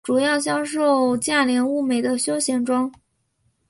[0.03, 2.91] 主要销售价廉物美的休闲装。